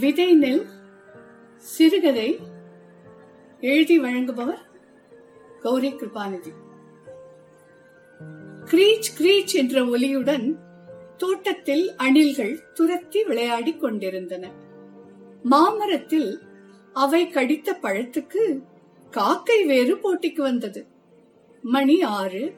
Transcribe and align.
விதை 0.00 0.34
நெல் 0.34 0.66
சிறுகதை 1.58 2.38
எழுதி 3.60 4.00
வழங்குபவர் 4.00 4.58
கௌரி 5.62 5.92
கிருபாநிதி. 5.92 6.52
கிரீச் 8.64 9.10
கிரீச் 9.18 9.54
என்ற 9.54 9.84
ஒலியுடன் 9.84 10.54
தோட்டத்தில் 11.16 11.92
அணில்கள் 11.96 12.72
துரத்தி 12.72 13.24
விளையாடிக் 13.24 13.80
கொண்டிருந்தன. 13.80 14.50
மாமரத்தில் 15.42 16.38
அவை 16.92 17.28
கடித்த 17.28 17.78
பழத்துக்கு 17.82 18.62
காக்கை 19.10 19.64
வேறு 19.64 19.96
போட்டிக்கு 19.96 20.40
வந்தது. 20.40 20.86
மணி 21.62 22.02
ஆறு 22.02 22.52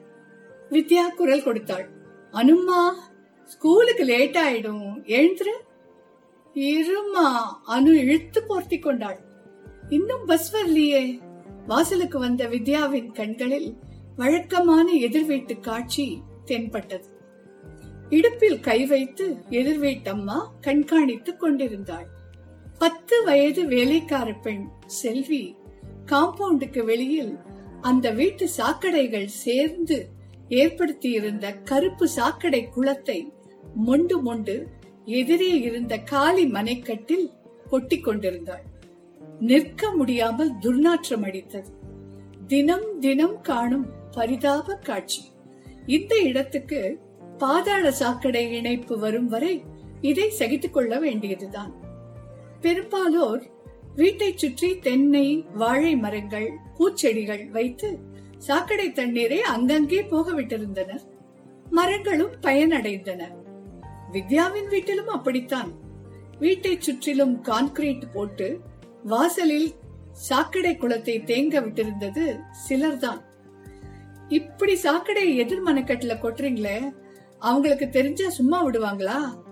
வித்யா 0.69 1.15
குரல் 1.15 1.43
கொடுத்தாள். 1.43 1.89
அனும்மா 2.31 2.93
ஸ்கூலுக்கு 3.45 4.03
லேட் 4.03 4.35
ஆயிடும். 4.35 5.03
எழுந்துரு. 5.03 5.67
இருமா 6.59 7.27
அனு 7.67 7.91
இழுத்து 8.03 8.39
போர்த்தி 8.47 8.79
கொண்டாள். 8.79 9.19
இன்னும் 9.89 10.25
பஸ் 10.25 10.55
வரலையே? 10.55 11.19
வாசலுக்கு 11.67 12.19
வந்த 12.19 12.47
வித்யாவின் 12.47 13.11
கண்களில் 13.11 13.77
வழக்கமான 14.15 14.91
எதிர் 14.91 15.25
வீட்டு 15.25 15.59
காட்சி 15.59 16.21
தென்பட்டது. 16.45 17.07
இடுப்பில் 18.09 18.59
கை 18.59 18.85
வைத்து 18.85 19.25
எதிர் 19.49 19.81
வீட்டம்மா 19.81 20.37
கண்காணித்துக் 20.61 21.37
கொண்டிருந்தாள். 21.37 22.07
பத்து 22.79 23.23
வயது 23.23 23.65
வேலைக்கார 23.65 24.33
பெண் 24.33 24.65
செல்வி 24.85 25.55
காம்பவுண்டுக்கு 26.05 26.83
வெளியில் 26.83 27.37
அந்த 27.81 28.09
வீட்டு 28.09 28.45
சாக்கடைகள் 28.57 29.25
சேர்ந்து 29.25 29.97
ஏற்படுத்தியிருந்த 30.49 31.51
கருப்பு 31.63 32.07
சாக்கடை 32.07 32.69
குளத்தை 32.69 33.33
மொண்டு 33.75 34.21
மொண்டு 34.21 34.55
எதிரே 35.17 35.51
இருந்த 35.59 35.93
காலி 35.97 36.45
மனைக்கட்டில் 36.51 37.25
கொட்டிக் 37.69 38.03
கொண்டிருந்தாள். 38.03 38.65
நிற்க 39.39 39.91
முடியாமல் 39.95 40.51
துர்நாற்றம் 40.61 41.25
அடித்தது. 41.27 41.69
தினம் 42.47 42.87
தினம் 42.99 43.37
காணும் 43.41 43.87
பரிதாப 44.11 44.75
காட்சி. 44.87 45.21
இந்த 45.85 46.13
இடத்துக்கு 46.29 46.81
பாதாள 47.37 47.91
சாக்கடை 47.91 48.43
இணைப்பு 48.51 48.95
வரும் 48.99 49.27
வரை 49.27 49.53
இதை 50.01 50.27
சகித்துக் 50.29 50.73
கொள்ள 50.73 50.99
வேண்டியதுதான். 50.99 51.71
பெரும்பாலோர் 52.61 53.43
வீட்டை 53.95 54.31
சுற்றி 54.35 54.69
தென்னை 54.79 55.27
வாழை 55.53 55.93
மரங்கள் 55.95 56.49
பூச்செடிகள் 56.77 57.45
வைத்து 57.49 57.89
சாக்கடை 58.37 58.87
தண்ணீரை 58.91 59.39
அங்கங்கே 59.53 60.01
போக 60.03 60.41
விட்டிருந்தனர் 60.41 61.05
மரங்களும் 61.69 62.35
பயனடைந்தன. 62.41 63.21
வித்யாவின் 64.11 64.67
வீட்டிலும் 64.69 65.07
அப்படித்தான். 65.07 65.71
வீட்டை 66.39 66.79
சுற்றிலும் 66.79 67.43
கான்கிரீட் 67.43 68.11
போட்டு 68.13 68.59
வாசலில் 69.03 69.73
சாக்கடை 70.11 70.77
குளத்தை 70.77 71.19
தேங்க 71.19 71.61
விட்டிருந்தது 71.61 72.39
சிலர்தான். 72.69 73.21
இப்படி 74.27 74.75
சாக்கடை 74.75 75.35
எதிர் 75.35 75.63
மனக்கட்டுல 75.63 76.13
கொட்டுறீங்களே 76.15 76.93
அவங்களுக்கு 77.39 77.89
தெரிஞ்சா 77.89 78.29
சும்மா 78.29 78.65
விடுவாங்களா? 78.65 79.47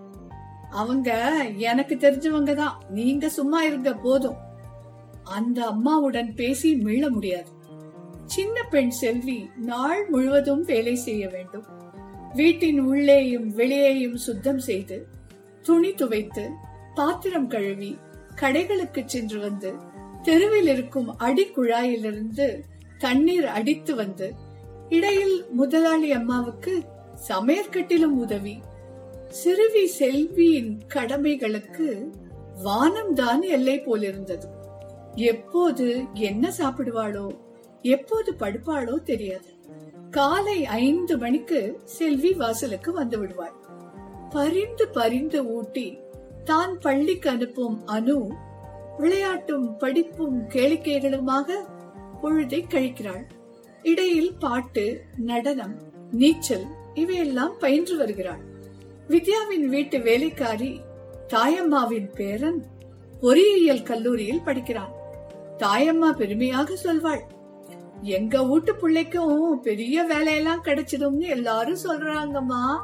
அவங்க 0.69 1.11
எனக்கு 1.57 1.95
தெரிஞ்சவங்க 1.95 2.53
தான். 2.55 2.83
நீங்க 2.89 3.29
சும்மா 3.29 3.63
இருங்க 3.63 3.93
போதும். 3.93 4.35
அந்த 5.23 5.65
அம்மாவுடன் 5.65 6.33
பேசி 6.33 6.75
மீள 6.75 7.09
முடியாது. 7.09 7.49
சின்ன 8.25 8.63
பெண் 8.63 8.89
செல்வி 8.89 9.49
நாள் 9.55 10.09
முழுவதும் 10.09 10.63
வேலை 10.63 10.95
செய்ய 10.95 11.27
வேண்டும். 11.27 11.85
வீட்டின் 12.37 12.79
உள்ளேயும் 12.79 13.47
வெளியேயும் 13.55 14.15
சுத்தம் 14.15 14.59
செய்து 14.59 14.97
துணி 15.65 15.91
துவைத்து 15.91 16.43
பாத்திரம் 16.95 17.47
கழுவி 17.47 17.91
கடைகளுக்கு 18.41 19.01
சென்று 19.05 19.39
வந்து 19.39 19.71
தெருவில் 20.23 20.67
இருக்கும் 20.67 21.09
அடி 21.17 21.45
குழாயிலிருந்து 21.55 22.47
தண்ணீர் 22.97 23.47
அடித்து 23.57 23.93
வந்து 23.95 24.27
இடையில் 24.89 25.37
முதலாளி 25.51 26.09
அம்மாவுக்கு 26.11 26.73
சமையற்கட்டிலும் 27.29 28.17
உதவி. 28.23 28.55
சிறுவி 29.29 29.85
செல்வியின் 29.99 30.71
கடமைகளுக்கு 30.93 31.87
வானம்தான் 32.65 33.41
எல்லை 33.55 33.77
போலிருந்தது. 33.79 34.47
எப்போது 35.31 35.87
என்ன 36.13 36.51
சாப்பிடுவாளோ 36.59 37.27
எப்போது 37.81 38.29
படுப்பாளோ 38.39 38.95
தெரியாது. 39.03 39.49
காலை 40.11 40.65
ஐந்து 40.65 41.17
மணிக்கு 41.17 41.79
செல்வி 41.83 42.33
வாசலுக்கு 42.33 42.93
வந்து 42.93 43.19
விடுவாள். 43.19 43.55
பரிந்து 44.29 44.87
பரிந்து 44.87 45.45
ஊட்டி 45.45 45.97
தான் 46.43 46.79
பள்ளிக்கு 46.79 47.29
அனுப்பும் 47.29 47.77
அனு 47.87 48.27
விளையாட்டும் 48.97 49.77
படிப்பும் 49.77 50.37
கேளிக்கைகளுமாக 50.47 51.57
பொழுதை 52.21 52.61
கழிக்கிறாள். 52.69 53.25
இடையில் 53.83 54.33
பாட்டு 54.39 55.03
நடனம் 55.17 55.75
நீச்சல் 56.11 56.65
இவையெல்லாம் 56.93 57.55
பயின்று 57.59 57.97
வருகிறாள். 57.97 58.43
வித்யாவின் 59.09 59.67
வீட்டு 59.69 59.99
வேலைக்காரி 59.99 60.81
தாயம்மாவின் 61.27 62.09
பேரன் 62.13 62.65
பொறியியல் 63.19 63.83
கல்லூரியில் 63.83 64.45
படிக்கிறான். 64.45 64.93
தாயம்மா 65.57 66.11
பெருமையாக 66.11 66.75
சொல்வாள் 66.83 67.23
எங்க 68.01 68.43
வீட்டு 68.43 68.75
பிள்ளைக்கும் 68.75 69.59
பெரிய 69.61 70.03
வேலையெல்லாம் 70.03 70.63
கிடைச்சிடும்னு 70.63 71.27
எல்லாரும் 71.27 71.77
சொல்றாங்கம்மா. 71.83 72.79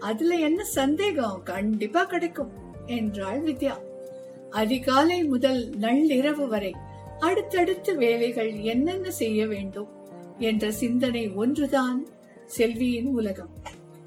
அதுல 0.00 0.34
என்ன 0.34 0.64
சந்தேகம்? 0.64 1.40
கண்டிப்பா 1.44 2.04
கிடைக்கும் 2.04 2.52
என்றாள் 2.86 3.42
வித்யா. 3.42 3.74
அதிகாலை 4.50 5.24
முதல் 5.24 5.70
நள்ளிரவு 5.70 6.46
வரை 6.46 6.74
அடுத்தடுத்த 7.18 7.92
வேலைகள் 7.92 8.52
என்னென்ன 8.52 9.10
செய்ய 9.10 9.46
வேண்டும் 9.46 9.88
என்ற 10.38 10.70
சிந்தனை 10.72 11.30
ஒன்றுதான் 11.30 12.06
செல்வியின் 12.46 13.06
உலகம். 13.06 13.50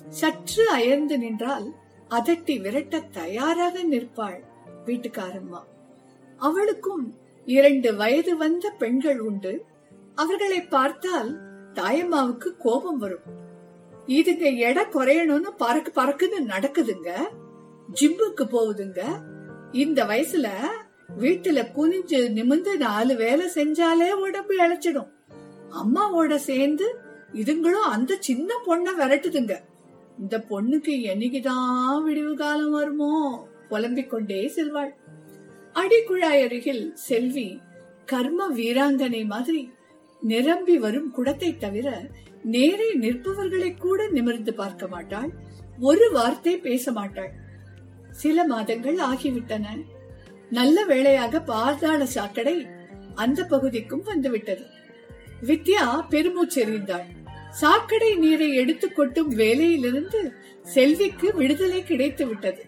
சற்று 0.10 0.70
அயர்ந்து 0.70 1.18
நின்றால் 1.18 1.74
அதட்டி 2.10 2.62
விரட்ட 2.62 3.00
தயாராக 3.00 3.84
நிற்பாள் 3.84 4.44
வீட்டுக்காரம்மா. 4.86 5.64
அவளுக்கும் 6.38 7.16
இரண்டு 7.46 7.96
வயது 7.96 8.38
வந்த 8.38 8.70
பெண்கள் 8.70 9.20
உண்டு. 9.20 9.66
அவர்களை 10.16 10.62
பார்த்தால் 10.62 11.40
தாயம்மாவுக்கு 11.74 12.58
கோபம் 12.58 12.98
வரும். 12.98 13.20
இதுங்க 14.08 14.58
எடை 14.58 14.84
குறையணும்னு 14.84 15.48
பறக்கு 15.58 16.02
பறக்குன்னு 16.02 16.46
நடக்குதுங்க. 16.48 17.12
ஜிம்முக்கு 18.02 18.42
போகுதுங்க. 18.42 19.02
இந்த 19.72 20.04
வயசுல 20.04 20.50
வீட்டுல 21.20 21.66
குனிஞ்சு 21.76 22.28
நிமிந்து 22.30 22.78
நாலு 22.78 23.16
வேலை 23.16 23.50
செஞ்சாலே 23.56 24.12
உடம்பு 24.12 24.56
இழைச்சிடும். 24.56 25.10
அம்மாவோட 25.72 26.36
சேர்ந்து 26.36 26.96
இதுங்களும் 27.34 27.88
அந்த 27.90 28.18
சின்ன 28.20 28.54
பொண்ண 28.66 28.90
விரட்டுதுங்க. 29.00 29.56
இந்த 30.20 30.44
பொண்ணுக்கு 30.50 30.94
என்னைக்குதான் 31.12 32.04
விடிவு 32.04 32.36
காலம் 32.36 32.72
வருமோ? 32.72 33.48
புலம்பிக் 33.70 34.10
கொண்டே 34.10 34.52
செல்வாள். 34.56 34.90
அடிக்குழாய் 35.74 36.44
அருகில் 36.44 36.96
செல்வி 36.96 37.60
கர்ம 38.06 38.54
வீராங்கனை 38.54 39.26
மாதிரி 39.26 39.70
நிரம்பி 40.32 40.78
வரும் 40.78 41.12
குடத்தை 41.12 41.58
தவிர 41.58 41.88
நேரே 42.44 42.88
நிற்பவர்களை 43.00 43.78
கூட 43.78 44.08
நிமிர்ந்து 44.08 44.54
பார்க்க 44.54 44.88
மாட்டாள். 44.88 45.32
ஒரு 45.80 46.12
வார்த்தை 46.12 46.58
பேச 46.58 46.92
மாட்டாள். 46.92 47.34
சில 48.10 48.46
மாதங்கள் 48.48 48.96
ஆகிவிட்டன. 48.96 49.66
நல்ல 50.50 50.86
வேளையாக 50.86 51.42
பாதாள 51.42 52.06
சாக்கடை 52.06 52.68
அந்த 53.16 53.40
பகுதிக்கும் 53.44 54.04
வந்துவிட்டது. 54.04 54.66
வித்யா 55.42 55.84
பெருமூச்செறிந்தாள். 56.10 57.08
சாக்கடை 57.50 58.16
நீரை 58.16 58.50
எடுத்து 58.56 58.88
கொட்டும் 58.92 59.32
வேலையிலிருந்து 59.36 60.22
செல்விக்கு 60.64 61.34
விடுதலை 61.34 61.84
கிடைத்து 61.84 62.28
விட்டது. 62.28 62.64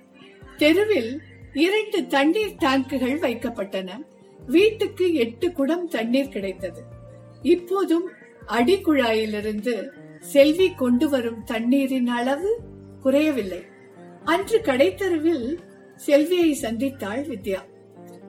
தெருவில் 0.57 1.13
இரண்டு 1.53 2.08
தண்ணீர் 2.08 2.59
டேங்குகள் 2.59 3.17
வைக்கப்பட்டன. 3.25 3.90
வீட்டுக்கு 4.47 5.13
எட்டு 5.13 5.51
குடம் 5.51 5.87
தண்ணீர் 5.87 6.29
கிடைத்தது. 6.29 6.81
இப்போதும் 7.46 8.08
அடிக்குழாயிலிருந்து 8.47 9.74
செல்வி 10.20 10.68
கொண்டு 10.74 11.09
வரும் 11.09 11.44
தண்ணீரின் 11.44 12.08
அளவு 12.08 12.52
குறையவில்லை. 13.02 13.62
அன்று 14.24 14.58
கடைத்தருவில் 14.59 15.47
செல்வியை 15.96 16.52
சந்தித்தாள் 16.62 17.24
வித்யா. 17.32 17.62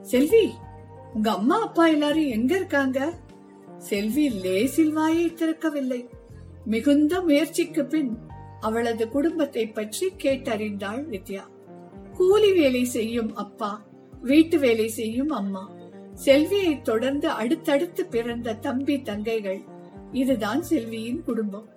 செல்வி 0.03 0.45
உங்க 1.15 1.31
அம்மா 1.31 1.61
அப்பா 1.61 1.87
எல்லாரும் 1.87 2.29
எங்க 2.29 2.53
இருக்காங்க? 2.57 2.99
செல்வி 3.79 4.31
லேசில் 4.31 4.93
வாயை 4.93 5.27
திறக்கவில்லை. 5.33 6.09
மிகுந்த 6.65 7.21
முயற்சிக்கு 7.21 7.85
பின் 7.85 8.13
அவளது 8.61 9.09
குடும்பத்தை 9.09 9.69
பற்றி 9.69 10.07
கேட்டறிந்தாள் 10.23 11.03
வித்யா. 11.13 11.45
கூலி 12.13 12.53
வேலை 12.53 12.85
செய்யும் 12.85 13.35
அப்பா 13.35 13.85
வீட்டு 14.23 14.59
வேலை 14.59 14.89
செய்யும் 14.89 15.31
அம்மா. 15.31 15.65
செல்வியை 16.17 16.83
தொடர்ந்து 16.83 17.29
அடுத்தடுத்து 17.29 18.07
பிறந்த 18.07 18.55
தம்பி 18.55 18.97
தங்கைகள். 18.97 19.65
இதுதான் 20.13 20.63
செல்வியின் 20.63 21.23
குடும்பம். 21.23 21.69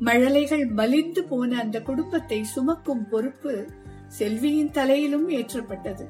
மழலைகள் 0.00 0.66
மலிந்து 0.66 1.24
போன 1.24 1.58
அந்த 1.58 1.82
குடும்பத்தை 1.82 2.44
சுமக்கும் 2.44 3.08
பொறுப்பு 3.08 3.66
செல்வியின் 4.08 4.70
தலையிலும் 4.70 5.28
ஏற்றப்பட்டது. 5.28 6.04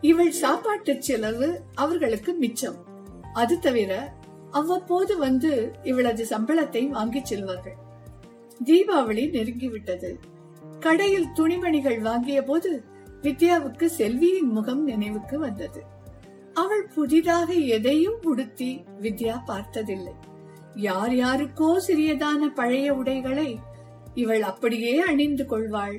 இவள் 0.00 0.30
சாப்பாட்டு 0.30 1.02
செலவு 1.02 1.60
அவர்களுக்கு 1.74 2.32
மிச்சம். 2.32 2.76
அது 3.34 3.58
தவிர 3.58 4.14
அவ்வப்போது 4.50 5.18
வந்து 5.18 5.72
இவளது 5.82 6.26
சம்பளத்தை 6.30 6.88
வாங்கிச் 6.88 7.34
செல்வார்கள். 7.34 7.78
தீபாவளி 8.64 9.24
நெருங்கிவிட்டது. 9.30 10.14
கடையில் 10.80 11.32
துணிமணிகள் 11.34 12.00
வாங்கிய 12.00 12.42
போது 12.42 12.84
வித்யாவுக்கு 13.22 13.84
செல்வியின் 13.84 14.50
முகம் 14.50 14.84
நினைவுக்கு 14.84 15.38
வந்தது. 15.38 15.98
அவள் 16.60 16.86
புதிதாக 16.94 17.48
எதையும் 17.76 18.20
உடுத்தி 18.22 18.70
வித்யா 19.02 19.36
பார்த்ததில்லை. 19.46 20.14
யார் 20.86 21.14
யாருக்கோ 21.14 21.68
சிறியதான 21.86 22.48
பழைய 22.54 22.88
உடைகளை 22.94 23.50
இவள் 24.14 24.44
அப்படியே 24.50 24.94
அணிந்து 25.10 25.44
கொள்வாள். 25.46 25.98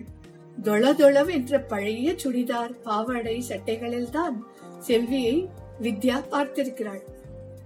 தொளதொளவ் 0.63 1.31
என்ற 1.37 1.59
பழைய 1.71 2.13
சுடிதார் 2.23 2.73
பாவாடை 2.83 3.35
சட்டைகளில் 3.49 4.09
தான் 4.09 4.37
செல்வியை 4.79 5.35
வித்யா 5.81 6.17
பார்த்திருக்கிறாள். 6.31 7.03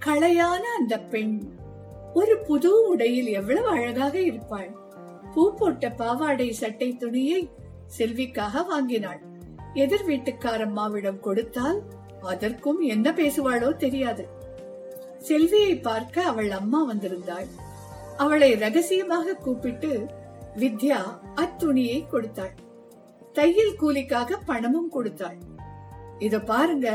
களையான 0.05 0.63
அந்த 0.79 0.95
பெண் 1.13 1.35
ஒரு 2.13 2.35
புது 2.47 2.71
உடையில் 2.87 3.29
எவ்வளவு 3.39 3.69
அழகாக 3.75 4.15
இருப்பாள். 4.21 4.71
பூ 5.33 5.43
போட்ட 5.59 5.85
பாவாடை 6.01 6.49
சட்டை 6.61 6.89
துணியை 6.95 7.41
செல்விக்காக 7.97 8.61
வாங்கினாள். 8.63 9.21
எதிர் 9.83 10.05
வீட்டுக்காரம்மாவிடம் 10.07 11.19
கொடுத்தால் 11.19 11.79
அதற்கும் 12.25 12.81
என்ன 12.93 13.11
பேசுவாளோ 13.11 13.69
தெரியாது. 13.75 14.23
செல்வியை 15.17 15.73
பார்க்க 15.77 16.23
அவள் 16.23 16.51
அம்மா 16.51 16.79
வந்திருந்தாள். 16.91 17.47
அவளை 18.17 18.49
ரகசியமாக 18.55 19.33
கூப்பிட்டு 19.35 19.91
வித்யா 20.55 20.99
அத்துணியை 21.35 21.99
கொடுத்தாள். 22.07 22.53
தையல் 23.33 23.79
கூலிக்காக 23.81 24.37
பணமும் 24.45 24.89
கொடுத்தாள். 24.89 25.37
இத 26.19 26.39
பாருங்க 26.39 26.89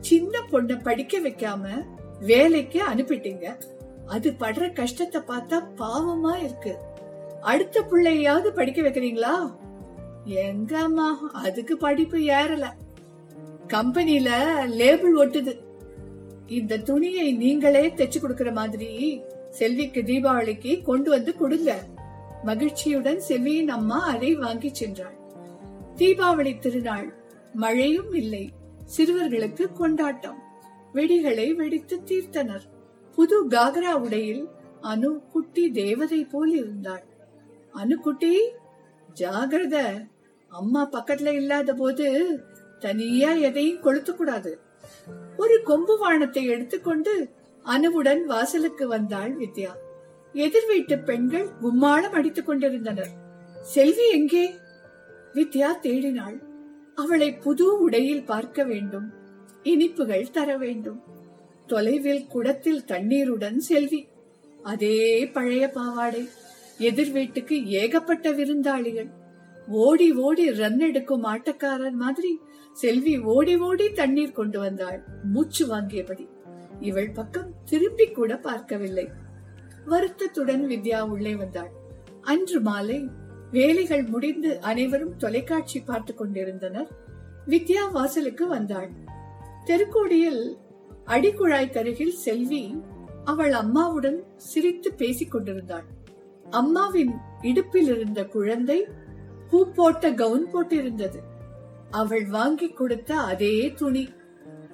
சின்ன 0.00 0.40
பொண்ண 0.50 0.76
படிக்க 0.82 1.18
வைக்காம 1.18 1.64
வேலைக்கு 2.20 2.80
அனுப்பிட்டீங்க. 2.86 3.46
அது 4.06 4.28
படுற 4.38 4.64
கஷ்டத்தை 4.72 5.20
பார்த்தா 5.28 5.58
பாவமா 5.76 6.32
இருக்கு. 6.44 6.72
அடுத்த 7.40 7.80
பிள்ளையாவது 7.80 8.48
படிக்க 8.50 8.80
வைக்கிறீங்களா? 8.82 9.34
எங்க 10.24 10.72
அம்மா 10.78 11.08
அதுக்கு 11.32 11.74
படிப்பு 11.76 12.18
ஏறல. 12.18 12.66
கம்பெனில 13.66 14.28
லேபிள் 14.66 15.16
ஒட்டுது. 15.16 15.58
இந்த 16.46 16.78
துணியை 16.78 17.32
நீங்களே 17.32 17.88
தைச்சு 17.88 18.20
கொடுக்கிற 18.20 18.52
மாதிரி 18.52 19.20
செல்விக்கு 19.50 20.00
தீபாவளிக்கு 20.00 20.82
கொண்டு 20.82 21.10
வந்து 21.10 21.36
கொடுங்க. 21.36 21.82
மகிழ்ச்சியுடன் 22.44 23.20
செல்வியின் 23.20 23.68
அம்மா 23.68 24.06
அதை 24.06 24.34
வாங்கி 24.34 24.72
சென்றாள். 24.80 25.16
தீபாவளி 25.96 26.58
திருநாள் 26.58 27.14
மழையும் 27.54 28.12
இல்லை. 28.12 28.52
சிறுவர்களுக்கு 28.96 29.72
கொண்டாட்டம். 29.72 30.38
வெடிகளை 30.94 31.54
வெடித்து 31.54 32.00
தீர்த்தனர். 32.06 32.66
புது 33.14 33.48
காகரா 33.48 33.92
உடையில் 33.92 34.48
அனு 34.82 35.28
குட்டி 35.28 35.70
தேவதை 35.70 36.24
போல் 36.24 36.52
இருந்தாள். 36.52 37.04
அனு 37.74 37.94
குட்டி 37.94 38.48
ஜாகிரத. 39.20 40.04
அம்மா 40.48 40.88
பக்கத்துல 40.90 41.34
இல்லாத 41.34 41.74
போது 41.74 42.38
தனியா 42.84 43.30
எதையும் 43.30 43.82
கொளுத்தக்கூடாது. 43.82 44.50
ஒரு 45.36 45.62
கொம்பு 45.64 45.98
வானத்தை 45.98 46.44
எடுத்துக்கொண்டு 46.44 47.12
அனுவுடன் 47.62 48.24
வாசலுக்கு 48.26 48.88
வந்தாள் 48.88 49.32
வித்யா. 49.36 49.72
எதிர் 50.32 50.66
வீட்டு 50.66 50.98
பெண்கள் 50.98 51.48
கும்மாளம் 51.62 52.14
அடித்துக் 52.14 52.46
கொண்டிருந்தனர். 52.46 53.12
செல்வி 53.62 54.08
எங்கே? 54.10 54.54
வித்யா 55.34 55.70
தேடினாள். 55.82 56.38
அவளை 56.94 57.34
புது 57.34 57.66
உடையில் 57.80 58.24
பார்க்க 58.24 58.64
வேண்டும். 58.64 59.08
இனிப்புகள் 59.62 60.30
தர 60.30 60.56
வேண்டும். 60.56 61.00
தொலைவில் 61.66 62.26
குடத்தில் 62.26 62.84
தண்ணீருடன் 62.84 63.58
செல்வி. 63.60 64.08
அதே 64.62 65.26
பழைய 65.26 65.68
பாவாடை. 65.68 66.28
எதிர் 66.78 67.10
வீட்டுக்கு 67.10 67.66
ஏகப்பட்ட 67.66 68.30
விருந்தாளிகள். 68.30 69.10
ஓடி 69.68 70.12
ஓடி 70.12 70.44
ரன் 70.52 70.80
எடுக்கும் 70.80 71.24
ஆட்டக்காரன் 71.24 71.98
மாதிரி 72.04 72.40
செல்வி 72.74 73.18
ஓடி 73.18 73.56
ஓடி 73.56 73.92
தண்ணீர் 73.92 74.32
கொண்டு 74.32 74.58
வந்தாள். 74.58 75.04
மூச்சு 75.22 75.66
வாங்கியபடி. 75.66 76.28
இவள் 76.80 77.10
பக்கம் 77.10 77.54
திரும்பி 77.64 78.10
கூட 78.10 78.36
பார்க்கவில்லை. 78.36 79.08
வருத்தத்துடன் 79.86 80.66
வித்யா 80.66 81.00
உள்ளே 81.00 81.34
வந்தாள். 81.34 81.70
அன்று 82.20 82.60
மாலை 82.60 83.08
வேலைகள் 83.50 84.02
முடிந்து 84.02 84.60
அனைவரும் 84.60 85.16
தொலைக்காட்சி 85.16 85.80
பார்த்துக் 85.80 86.18
கொண்டிருந்தனர். 86.18 86.88
வித்யா 87.46 87.90
வாசலுக்கு 87.92 88.46
வந்தாள். 88.46 88.90
தெருக்கோடியில் 89.66 90.56
அடிக்குழாய்க்கருகில் 91.06 92.08
செல்வி 92.08 92.82
அவள் 93.24 93.52
அம்மாவுடன் 93.52 94.24
சிரித்து 94.36 94.92
பேசிக் 94.92 95.30
கொண்டிருந்தாள். 95.30 95.84
அம்மாவின் 96.50 97.12
இடுப்பில் 97.42 97.86
இருந்த 97.86 98.24
குழந்தை 98.24 98.86
பூ 99.50 99.72
போட்ட 99.72 100.12
கவுன் 100.12 100.46
போட்டிருந்தது. 100.52 101.32
அவள் 102.00 102.26
வாங்கி 102.36 102.68
கொடுத்த 102.68 103.10
அதே 103.32 103.54
துணி. 103.80 104.04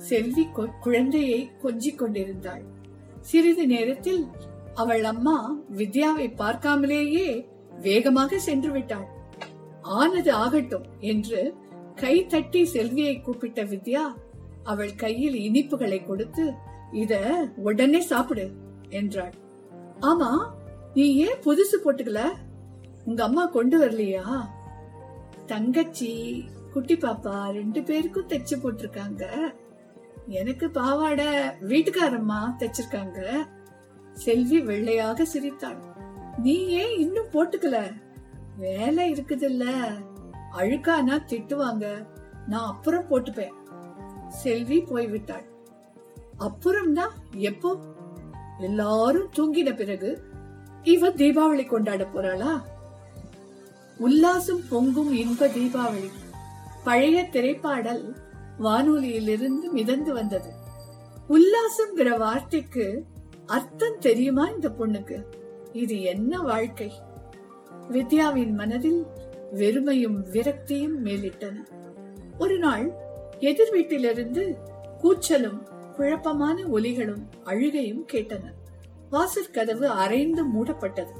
செல்வி 0.09 0.45
குழந்தையை 0.81 1.41
கொஞ்சிக் 1.63 1.99
கொண்டிருந்தாள். 1.99 2.63
சிறிது 3.21 3.65
நேரத்தில் 3.67 4.23
அவள் 4.75 5.05
அம்மா 5.05 5.37
வித்யாவை 5.77 6.27
பார்க்காமலேயே 6.41 7.29
வேகமாக 7.81 8.39
சென்று 8.39 8.71
விட்டாள். 8.71 9.09
ஆனது 9.99 10.33
ஆகட்டும் 10.45 10.87
என்று 11.13 11.41
கை 11.95 12.15
தட்டி 12.27 12.63
செல்வியை 12.75 13.15
கூப்பிட்ட 13.21 13.61
வித்யா 13.65 14.05
அவள் 14.65 14.95
கையில் 14.95 15.37
இனிப்புகளை 15.47 15.99
கொடுத்து 16.05 16.45
இத 17.03 17.15
உடனே 17.67 18.01
சாப்பிடு 18.11 18.47
என்றாள். 19.01 19.35
ஆமா 20.01 20.31
நீ 20.95 21.05
ஏன் 21.25 21.43
புதுசு 21.45 21.77
போட்டுக்கல? 21.83 22.23
உங்க 23.05 23.21
அம்மா 23.25 23.45
கொண்டு 23.47 23.77
வரலையா? 23.83 24.25
தங்கச்சி 25.47 26.13
குட்டி 26.73 26.97
பாப்பா 26.97 27.53
ரெண்டு 27.53 27.83
பேருக்கும் 27.83 28.29
தைச்சு 28.29 28.59
போட்டிருக்காங்க. 28.63 29.27
எனக்கு 30.27 30.71
பாவாடை 30.71 31.27
வீட்டுக்காரம்மா 31.69 32.55
தைச்சிருக்காங்க. 32.59 33.49
செல்வி 34.13 34.61
வெள்ளையாக 34.61 35.25
சிரித்தாள். 35.25 35.79
நீ 36.39 36.67
ஏன் 36.67 36.99
இன்னும் 36.99 37.27
போட்டுக்கல? 37.27 37.93
வேலை 38.59 39.13
இருக்குதுல்ல. 39.13 39.95
அழுக்கானா 40.59 41.19
திட்டுவாங்க. 41.27 42.07
நான் 42.47 42.67
அப்புறம் 42.67 43.05
போட்டுப்பேன். 43.05 43.53
செல்வி 44.29 44.81
போய்விட்டாள். 44.81 45.45
அப்புறம்னா 46.39 47.09
எப்போ? 47.37 47.79
எல்லாரும் 48.61 49.31
தூங்கின 49.37 49.75
பிறகு. 49.75 50.23
இவ 50.83 51.09
தீபாவளி 51.09 51.67
கொண்டாட 51.67 52.05
போறாளா? 52.05 52.63
உல்லாசம் 54.01 54.69
பொங்கும் 54.69 55.13
இன்ப 55.13 55.47
தீபாவளி. 55.47 56.11
பழைய 56.85 57.29
திரைப்பாடல் 57.33 58.15
வானொலியிலிருந்து 58.61 59.71
மிதந்து 59.73 60.13
வந்தது. 60.13 60.51
உல்லாசம்ங்கிற 61.29 62.19
வார்த்தைக்கு 62.19 63.05
அர்த்தம் 63.47 63.99
தெரியுமா 63.99 64.49
இந்த 64.49 64.69
பொண்ணுக்கு? 64.69 65.25
இது 65.73 66.03
என்ன 66.03 66.39
வாழ்க்கை? 66.39 66.93
வித்யாவின் 67.91 68.53
மனதில் 68.53 69.07
வெறுமையும் 69.55 70.25
விரக்தியும் 70.33 70.97
மேலிட்டன. 71.05 71.55
ஒரு 72.39 72.59
நாள் 72.59 72.93
எதிர் 73.39 73.71
வீட்டிலிருந்து 73.71 74.57
கூச்சலும் 75.03 75.63
குழப்பமான 75.97 76.63
ஒலிகளும் 76.63 77.23
அழுகையும் 77.45 78.07
கேட்டன. 78.13 78.43
வாசற் 79.11 79.53
கதவு 79.53 79.89
அரைந்து 79.89 80.45
மூடப்பட்டது. 80.55 81.11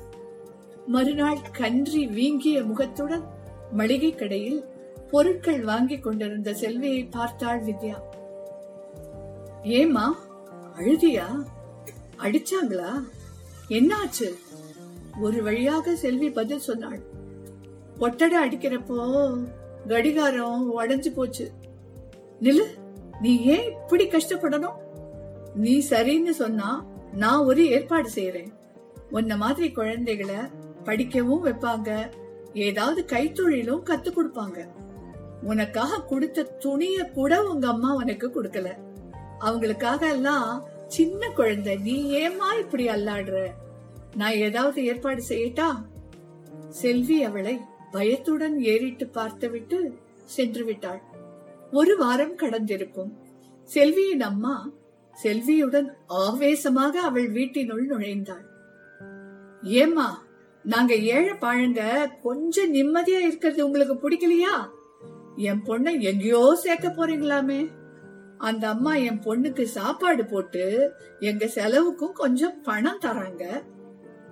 மறுநாள் 0.87 1.39
கன்றி 1.53 2.07
வீங்கிய 2.07 2.63
முகத்துடன் 2.63 3.25
மளிகை 3.73 4.15
கடையில் 4.15 4.70
பொருட்கள் 5.11 5.61
வாங்கி 5.61 5.99
கொண்டிருந்த 5.99 6.55
செல்வியை 6.55 7.05
பார்த்தாள் 7.05 7.65
வித்யா. 7.65 7.97
ஏமா 9.65 10.05
அழுதியா 10.79 11.45
அடிச்சாங்களா? 12.19 12.91
என்னாச்சு? 13.69 14.29
ஒரு 15.21 15.43
வழியாக 15.43 15.97
செல்வி 15.97 16.31
பதில் 16.31 16.67
சொன்னாள். 16.69 17.01
ஒட்டடை 17.99 18.37
அடிக்கிறப்போ 18.49 18.99
கடிகாரம் 19.89 20.81
உடஞ்சு 20.81 21.09
போச்சு. 21.09 21.51
நிலு 22.41 22.67
நீ 23.21 23.43
ஏன் 23.45 23.71
இப்படி 23.71 24.07
கஷ்டப்படணும்? 24.07 24.79
நீ 25.55 25.85
சரின்னு 25.91 26.31
சொன்னா 26.31 26.87
நான் 27.13 27.45
ஒரு 27.45 27.69
ஏற்பாடு 27.69 28.11
செய்யறேன் 28.15 28.53
உன்ன 29.11 29.37
மாதிரி 29.37 29.73
குழந்தைகளை 29.73 30.37
படிக்கவும் 30.85 31.45
வைப்பாங்க. 31.47 32.11
ஏதாவது 32.55 33.05
கைத்தொழிலும் 33.07 33.85
கத்து 33.85 34.11
கொடுப்பாங்க. 34.11 34.59
உனக்காக 35.43 36.03
கொடுத்த 36.03 36.43
துணிய 36.43 37.05
கூட 37.05 37.45
உங்க 37.45 37.69
அம்மா 37.69 37.95
உனக்கு 37.95 38.29
கொடுக்கல. 38.29 38.69
அவங்களுக்காக 39.41 40.11
எல்லாம் 40.11 40.65
சின்ன 40.87 41.29
குழந்தை 41.29 41.77
நீ 41.77 42.19
ஏமா 42.19 42.59
இப்படி 42.59 42.89
அல்லாடுற? 42.89 43.47
நான் 44.17 44.35
ஏதாவது 44.35 44.85
ஏற்பாடு 44.85 45.23
செய்யட்டா? 45.29 45.85
செல்வி 46.69 47.23
அவளை 47.23 47.61
பயத்துடன் 47.91 48.61
ஏறிட்டு 48.61 49.07
பார்த்துவிட்டு 49.07 49.99
சென்று 50.25 50.65
விட்டாள். 50.65 51.03
ஒரு 51.71 51.97
வாரம் 51.97 52.37
கடந்திருக்கும். 52.37 53.13
செல்வியின் 53.65 54.21
அம்மா 54.21 54.71
செல்வியுடன் 55.23 55.89
ஆவேசமாக 56.07 57.01
அவள் 57.01 57.31
வீட்டினுள் 57.31 57.87
நுழைந்தாள். 57.87 58.45
ஏம்மா 59.63 60.25
நாங்க 60.63 60.95
ஏழை 60.95 61.35
பாழங்க 61.35 62.11
கொஞ்சம் 62.23 62.75
நிம்மதியா 62.75 63.19
இருக்கிறது 63.21 63.67
உங்களுக்கு 63.67 63.95
பிடிக்கலையா? 64.03 64.69
என் 65.37 65.63
பொண்ணை 65.63 66.01
எங்கேயோ 66.01 66.59
சேர்க்க 66.63 66.89
போறீங்களாமே? 66.89 67.69
அந்த 68.39 68.69
அம்மா 68.69 68.95
என் 68.95 69.21
பொண்ணுக்கு 69.21 69.63
சாப்பாடு 69.63 70.25
போட்டு 70.25 70.93
எங்க 71.21 71.47
செலவுக்கும் 71.47 72.13
கொஞ்சம் 72.13 72.63
பணம் 72.63 73.01
தராங்க. 73.01 73.63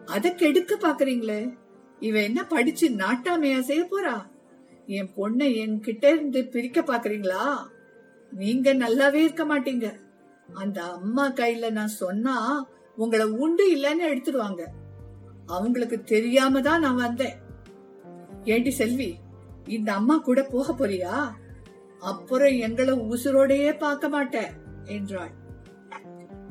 அத 0.06 0.34
கெடுக்க 0.34 0.76
பாக்குறீங்களே. 0.76 1.58
இவ 2.00 2.22
என்ன 2.22 2.44
படிச்சு 2.44 2.88
நாட்டாமையா 2.88 3.60
செய்ய 3.60 3.84
போறா? 3.84 4.26
என் 4.86 5.10
பொண்ணை 5.16 5.56
என்கிட்ட 5.56 6.04
இருந்து 6.06 6.44
பிரிக்க 6.44 6.80
பாக்குறீங்களா? 6.80 7.56
நீங்க 8.30 8.74
நல்லாவே 8.74 9.14
இருக்க 9.14 9.44
மாட்டீங்க. 9.44 9.92
அந்த 10.54 10.82
அம்மா 10.82 11.28
கையில 11.28 11.70
நான் 11.70 11.86
சொன்னா 11.86 12.66
உங்களை 12.96 13.26
உண்டு 13.26 13.76
இல்லைன்னு 13.76 14.08
எடுத்துடுவாங்க. 14.08 14.60
அவங்களுக்கு 15.46 16.02
தெரியாம 16.02 16.60
தான் 16.60 16.80
நான் 16.80 16.96
வந்தேன். 16.96 17.34
ஏண்டி 18.44 18.70
செல்வி 18.70 19.18
இந்த 19.68 19.94
அம்மா 19.94 20.16
கூட 20.16 20.42
போக 20.42 20.72
போறியா? 20.72 21.16
அப்புறம் 22.00 22.56
எங்களை 22.58 22.94
உசுரோடையே 22.94 23.78
பார்க்க 23.78 24.08
மாட்டேன் 24.08 24.52
என்றாள். 24.84 25.34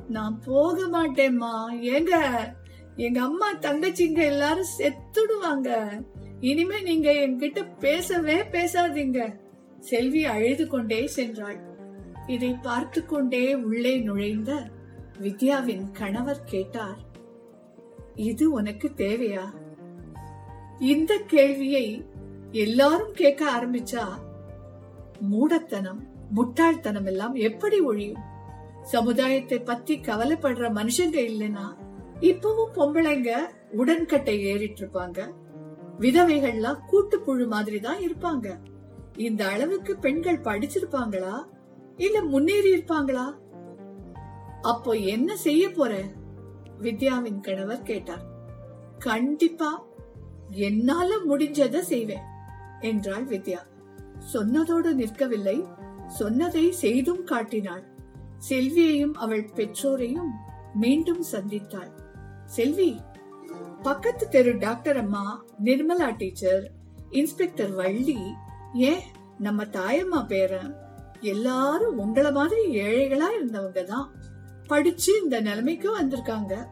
நான் 0.09 0.41
போக 0.45 0.77
மாட்டேம்மா 0.87 1.53
ஏங்க? 1.81 2.13
எங்க 2.95 3.21
அம்மா 3.21 3.53
தங்கச்சிங்க 3.53 4.21
எல்லாரும் 4.23 4.73
செத்துடுவாங்க. 4.77 5.69
இனிமே 6.39 6.81
நீங்க 6.81 7.11
என்கிட்ட 7.11 7.79
பேசவே 7.79 8.37
பேசாதீங்க 8.41 9.19
செல்வி 9.79 10.25
அழுது 10.25 10.67
கொண்டே 10.67 11.09
சென்றாள். 11.15 11.59
இதை 12.27 12.51
பார்த்து 12.61 13.05
கொண்டே 13.05 13.55
உள்ளே 13.55 13.93
நுழைந்த 13.97 14.51
வித்யாவின் 15.21 15.85
கணவர் 15.91 16.43
கேட்டார் 16.43 16.99
இது 18.15 18.51
உனக்கு 18.51 18.91
தேவையா? 18.97 19.45
இந்த 20.79 21.13
கேள்வியை 21.27 22.05
எல்லாரும் 22.51 23.13
கேட்க 23.13 23.51
ஆரம்பிச்சா 23.51 24.03
மூடத்தனம் 25.19 26.07
முட்டாள்தனம் 26.31 27.05
எல்லாம் 27.05 27.35
எப்படி 27.35 27.81
ஒழியும்? 27.81 28.19
சமுதாயத்தை 28.81 29.59
பத்தி 29.59 29.99
கவலைப்படுற 29.99 30.69
மனுஷங்க 30.73 31.17
இல்லைன்னா 31.17 31.75
இப்பவும் 32.21 32.73
பொம்பளைங்க 32.73 33.35
உடன்கட்டை 33.71 34.43
ஏறிட்டு 34.43 34.85
இருப்பாங்க 34.85 35.33
விதவைகள்லாம் 35.99 36.79
கூட்டுப்புழு 36.91 37.47
மாதிரி 37.47 37.79
தான் 37.79 37.97
இருப்பாங்க. 37.97 38.59
இந்த 39.15 39.47
அளவுக்கு 39.47 39.95
பெண்கள் 39.95 40.41
படிச்சிருப்பாங்களா? 40.41 41.45
இல்ல 41.97 42.21
முன்னேறி 42.21 42.75
இருப்பாங்களா? 42.75 43.35
அப்போ 44.61 44.91
என்ன 44.91 45.35
செய்ய 45.35 45.69
போற? 45.69 46.01
வித்யாவின் 46.81 47.39
கணவர் 47.39 47.81
கேட்டார். 47.81 48.21
கண்டிப்பா 48.99 49.85
என்னால 50.51 51.15
முடிஞ்சதை 51.29 51.79
செய்வேன். 51.79 52.35
என்றாள் 52.81 53.25
வித்யா. 53.25 53.59
சொன்னதோடு 54.33 54.93
நிற்கவில்லை. 54.93 55.67
சொன்னதை 56.07 56.71
செய்தும் 56.71 57.23
காட்டினாள். 57.23 57.83
செல்வியையும் 58.37 59.13
அவள் 59.13 59.49
பெற்றோரையும் 59.55 60.31
மீண்டும் 60.73 61.23
சந்தித்தாள். 61.31 61.91
செல்வி 62.45 63.01
பக்கத்து 63.83 64.29
தெரு 64.29 64.57
டாக்டர் 64.57 64.97
அம்மா 64.97 65.43
நிர்மலா 65.63 66.15
டீச்சர் 66.17 66.71
இன்ஸ்பெக்டர் 67.09 67.73
வள்ளி 67.73 68.17
ஏன் 68.73 68.99
நம்ம 69.39 69.63
தாயம்மா 69.63 70.25
பேரன் 70.25 70.75
எல்லாரும் 71.19 71.99
உங்கள 71.99 72.33
மாதிரி 72.33 72.81
ஏழைகளா 72.81 73.27
இருந்தவங்க 73.41 73.83
தான். 73.83 74.11
படிச்சு 74.67 75.19
இந்த 75.23 75.41
நிலைமைக்கு 75.41 76.01
வந்திருக்காங்க. 76.01 76.67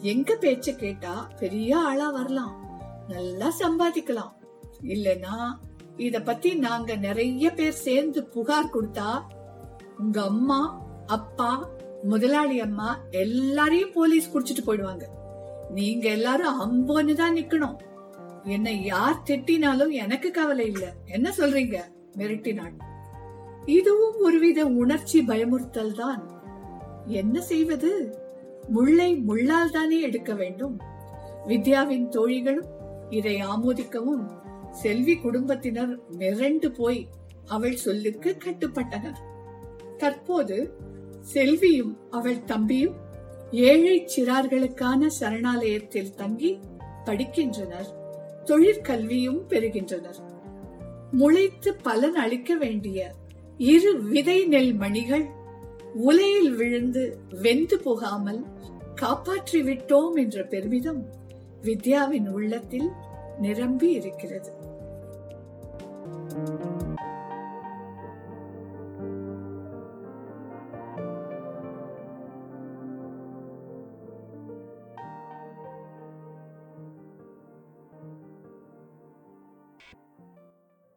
எங்க 0.00 0.34
பேச்ச 0.34 0.76
கேட்டா 0.76 1.28
பெரிய 1.38 1.78
ஆளா 1.78 2.10
வரலாம். 2.10 2.56
நல்லா 3.08 3.52
சம்பாதிக்கலாம். 3.58 4.32
இல்லனா 4.82 5.58
இத 5.96 6.20
பத்தி 6.20 6.54
நாங்க 6.54 6.96
நிறைய 6.96 7.50
பேர் 7.50 7.72
சேர்ந்து 7.72 8.24
புகார் 8.24 8.70
கொடுத்தா 8.74 9.22
உங்க 9.98 10.22
அம்மா 10.22 10.82
அப்பா 11.06 11.68
முதலாளி 12.02 12.60
அம்மா 12.60 12.98
எல்லாரையும் 13.10 13.92
போலீஸ் 13.92 14.36
குடிச்சிட்டு 14.36 14.66
போயிடுவாங்க. 14.66 15.04
நீங்க 15.70 16.08
எல்லாரும் 16.08 16.60
அம்போன்னு 16.60 17.12
தான் 17.12 17.34
நிக்கணும். 17.34 17.78
என்னை 18.44 18.84
யார் 18.84 19.22
திட்டினாலும் 19.26 19.90
எனக்கு 19.90 20.30
கவலை 20.30 20.70
இல்ல. 20.72 20.92
என்ன 21.06 21.32
சொல்றீங்க? 21.38 21.80
மிரட்டினாள். 22.16 22.72
இதுவும் 23.66 24.16
ஒருவித 24.18 24.66
உணர்ச்சி 24.66 25.20
பயமுறுத்தல் 25.20 25.94
தான். 25.94 26.30
என்ன 27.06 27.40
செய்வது? 27.40 28.18
முள்ளை 28.68 29.22
முள்ளால் 29.26 29.70
தானே 29.70 30.00
எடுக்க 30.00 30.34
வேண்டும். 30.34 30.80
வித்யாவின் 31.48 32.08
தோழிகளும் 32.08 32.68
இதை 33.10 33.42
ஆமோதிக்கவும் 33.42 34.40
செல்வி 34.72 35.16
குடும்பத்தினர் 35.16 35.98
மிரண்டு 36.18 36.66
போய் 36.66 37.08
அவள் 37.46 37.76
சொல்லுக்கு 37.76 38.36
கட்டுப்பட்டனர். 38.44 39.18
தற்போது 39.96 40.74
செல்வியும் 41.34 41.96
அவள் 42.10 42.44
தம்பியும் 42.44 42.94
ஏழை 43.50 44.08
சிறார்களுக்கான 44.16 45.08
சரணாலயத்தில் 45.20 46.14
தங்கி 46.14 46.58
படிக்கின்றனர். 47.04 47.90
தொழிற்கல்வியும் 48.44 49.40
பெறுகின்றனர். 49.48 50.20
முளைத்து 51.12 51.70
பலன் 51.82 52.14
அளிக்க 52.14 52.54
வேண்டிய 52.54 53.12
இரு 53.58 54.02
விதை 54.02 54.44
நெல் 54.44 54.74
மணிகள் 54.74 55.26
உலையில் 55.94 56.54
விழுந்து 56.54 57.18
வெந்து 57.42 57.78
போகாமல் 57.78 58.46
காப்பாற்றி 58.94 59.62
விட்டோம் 59.62 60.14
என்ற 60.14 60.44
பெருமிதம் 60.44 61.08
வித்யாவின் 61.62 62.28
உள்ளத்தில் 62.28 62.88
நிரம்பி 63.40 63.90
இருக்கிறது. 63.90 64.61
Thank 66.32 66.60
you. 66.60 66.71